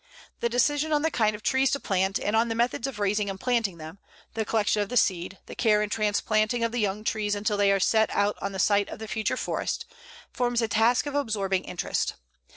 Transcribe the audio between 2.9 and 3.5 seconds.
raising and